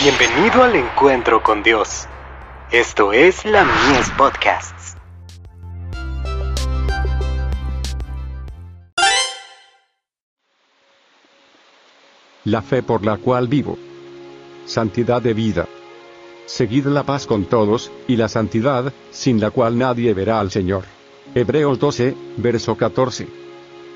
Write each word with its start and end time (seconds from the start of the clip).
Bienvenido 0.00 0.62
al 0.62 0.76
encuentro 0.76 1.42
con 1.42 1.64
Dios. 1.64 2.06
Esto 2.70 3.12
es 3.12 3.44
la 3.44 3.64
Mies 3.64 4.08
Podcasts. 4.10 4.96
La 12.44 12.62
fe 12.62 12.84
por 12.84 13.04
la 13.04 13.16
cual 13.16 13.48
vivo. 13.48 13.76
Santidad 14.66 15.20
de 15.20 15.34
vida. 15.34 15.66
Seguid 16.46 16.86
la 16.86 17.02
paz 17.02 17.26
con 17.26 17.46
todos, 17.46 17.90
y 18.06 18.14
la 18.14 18.28
santidad, 18.28 18.92
sin 19.10 19.40
la 19.40 19.50
cual 19.50 19.76
nadie 19.78 20.14
verá 20.14 20.38
al 20.38 20.52
Señor. 20.52 20.84
Hebreos 21.34 21.80
12, 21.80 22.14
verso 22.36 22.76
14. 22.76 23.47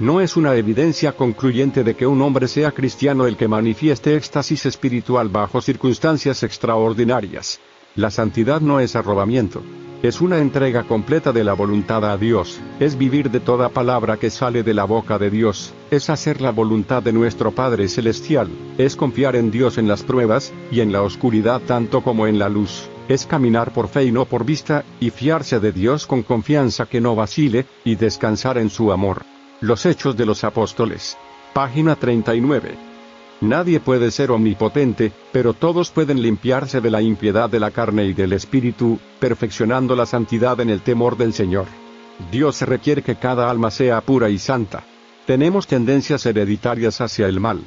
No 0.03 0.21
es 0.21 0.37
una 0.37 0.57
evidencia 0.57 1.12
concluyente 1.12 1.85
de 1.85 1.95
que 1.95 2.09
un 2.09 2.21
hombre 2.23 2.48
sea 2.48 2.73
cristiano 2.73 3.29
el 3.29 3.37
que 3.37 3.46
manifieste 3.46 4.17
éxtasis 4.17 4.67
espiritual 4.67 5.29
bajo 5.29 5.63
circunstancias 5.63 6.43
extraordinarias. 6.43 7.61
La 7.95 8.11
santidad 8.11 8.61
no 8.61 8.81
es 8.81 8.96
arrobamiento. 8.96 9.62
Es 10.03 10.21
una 10.21 10.39
entrega 10.39 10.82
completa 10.82 11.31
de 11.31 11.45
la 11.45 11.53
voluntad 11.53 12.04
a 12.04 12.17
Dios, 12.17 12.59
es 12.81 12.99
vivir 12.99 13.31
de 13.31 13.39
toda 13.39 13.68
palabra 13.68 14.17
que 14.17 14.31
sale 14.31 14.64
de 14.64 14.75
la 14.75 14.82
boca 14.82 15.21
de 15.21 15.31
Dios, 15.31 15.73
es 15.93 16.11
hacer 16.11 16.40
la 16.40 16.50
voluntad 16.50 17.00
de 17.00 17.12
nuestro 17.12 17.53
Padre 17.53 17.87
Celestial, 17.87 18.48
es 18.79 18.96
confiar 18.96 19.37
en 19.37 19.53
Dios 19.53 19.79
en 19.79 19.87
las 19.87 20.03
pruebas, 20.03 20.53
y 20.73 20.81
en 20.81 20.90
la 20.90 21.03
oscuridad 21.03 21.62
tanto 21.64 22.03
como 22.03 22.26
en 22.26 22.40
la 22.40 22.48
luz, 22.48 22.89
es 23.07 23.25
caminar 23.25 23.73
por 23.73 23.87
fe 23.87 24.07
y 24.07 24.11
no 24.11 24.25
por 24.25 24.45
vista, 24.45 24.84
y 24.98 25.11
fiarse 25.11 25.61
de 25.61 25.71
Dios 25.71 26.09
con 26.09 26.25
confianza 26.25 26.87
que 26.87 27.00
no 27.00 27.14
vacile, 27.14 27.67
y 27.84 27.95
descansar 27.95 28.59
en 28.59 28.68
su 28.68 28.90
amor. 28.90 29.23
Los 29.62 29.86
Hechos 29.86 30.16
de 30.16 30.26
los 30.26 30.43
Apóstoles. 30.43 31.16
Página 31.52 31.94
39. 31.94 32.75
Nadie 33.42 33.78
puede 33.78 34.11
ser 34.11 34.33
omnipotente, 34.33 35.12
pero 35.30 35.55
todos 35.55 35.92
pueden 35.92 36.20
limpiarse 36.20 36.81
de 36.81 36.91
la 36.91 37.00
impiedad 37.00 37.48
de 37.48 37.61
la 37.61 37.70
carne 37.70 38.06
y 38.06 38.12
del 38.12 38.33
espíritu, 38.33 38.98
perfeccionando 39.20 39.95
la 39.95 40.05
santidad 40.05 40.59
en 40.59 40.69
el 40.69 40.81
temor 40.81 41.17
del 41.17 41.33
Señor. 41.33 41.67
Dios 42.33 42.61
requiere 42.62 43.03
que 43.03 43.14
cada 43.14 43.48
alma 43.48 43.70
sea 43.70 44.00
pura 44.00 44.31
y 44.31 44.39
santa. 44.39 44.83
Tenemos 45.27 45.69
tendencias 45.69 46.27
hereditarias 46.27 47.00
hacia 47.00 47.28
el 47.28 47.39
mal. 47.39 47.61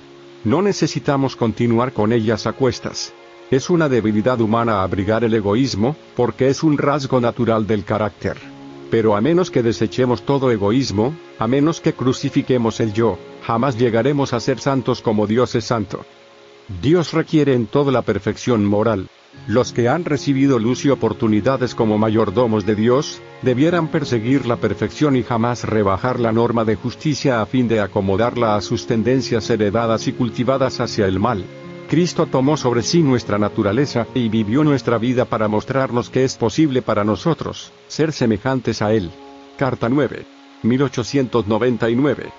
No 0.44 0.62
necesitamos 0.62 1.38
continuar 1.38 1.94
con 1.94 2.12
ellas 2.12 2.46
a 2.46 2.52
cuestas. 2.52 3.14
Es 3.50 3.70
una 3.70 3.88
debilidad 3.88 4.42
humana 4.42 4.84
abrigar 4.84 5.24
el 5.24 5.34
egoísmo, 5.34 5.96
porque 6.18 6.50
es 6.50 6.62
un 6.62 6.78
rasgo 6.78 7.22
natural 7.22 7.66
del 7.66 7.86
carácter. 7.86 8.55
Pero 8.92 9.16
a 9.16 9.22
menos 9.22 9.52
que 9.52 9.64
desechemos 9.64 10.24
todo 10.24 10.52
egoísmo, 10.52 11.16
a 11.40 11.48
menos 11.48 11.82
que 11.82 11.94
crucifiquemos 11.94 12.80
el 12.80 12.94
yo, 12.94 13.18
jamás 13.44 13.78
llegaremos 13.78 14.34
a 14.34 14.40
ser 14.40 14.60
santos 14.60 15.02
como 15.02 15.28
Dios 15.28 15.56
es 15.56 15.66
santo. 15.66 16.06
Dios 16.82 17.14
requiere 17.14 17.54
en 17.54 17.68
toda 17.68 17.92
la 17.92 18.02
perfección 18.02 18.66
moral. 18.66 19.08
Los 19.48 19.74
que 19.74 19.90
han 19.90 20.06
recibido 20.06 20.58
luz 20.58 20.86
y 20.86 20.90
oportunidades 20.90 21.76
como 21.76 21.98
mayordomos 21.98 22.66
de 22.66 22.76
Dios, 22.76 23.22
debieran 23.42 23.90
perseguir 23.90 24.46
la 24.46 24.56
perfección 24.56 25.16
y 25.16 25.24
jamás 25.24 25.64
rebajar 25.64 26.20
la 26.20 26.32
norma 26.32 26.66
de 26.66 26.76
justicia 26.76 27.42
a 27.42 27.46
fin 27.46 27.68
de 27.68 27.82
acomodarla 27.82 28.56
a 28.56 28.62
sus 28.62 28.88
tendencias 28.88 29.50
heredadas 29.50 30.08
y 30.08 30.14
cultivadas 30.14 30.80
hacia 30.80 31.06
el 31.06 31.20
mal. 31.20 31.46
Cristo 31.90 32.26
tomó 32.26 32.58
sobre 32.58 32.82
sí 32.82 33.04
nuestra 33.04 33.38
naturaleza 33.38 34.08
y 34.16 34.28
vivió 34.30 34.64
nuestra 34.64 34.98
vida 34.98 35.26
para 35.26 35.48
mostrarnos 35.48 36.10
que 36.10 36.24
es 36.24 36.36
posible 36.36 36.82
para 36.82 37.04
nosotros 37.04 37.72
ser 37.88 38.12
semejantes 38.12 38.82
a 38.82 38.92
Él. 38.92 39.12
Carta 39.58 39.88
9. 39.88 40.26
1899. 40.64 42.32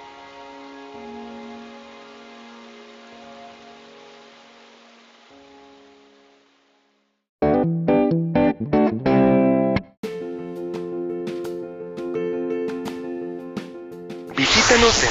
Visítanos 14.37 15.04
en 15.04 15.10